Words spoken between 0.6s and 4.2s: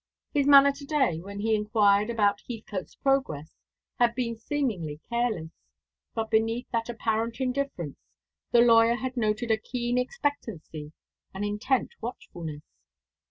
to day, when he inquired about Heathcote's progress, had